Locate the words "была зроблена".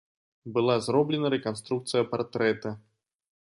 0.55-1.31